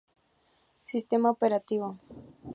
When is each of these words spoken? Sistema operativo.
Sistema 0.89 1.29
operativo. 1.29 1.87